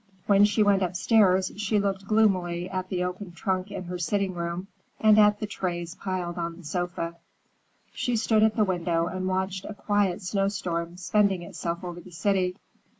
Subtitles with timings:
[0.25, 4.65] When she went upstairs, she looked gloomily at the open trunk in her sitting room,
[4.99, 7.17] and at the trays piled on the sofa.
[7.93, 12.55] She stood at the window and watched a quiet snowstorm spending itself over the city.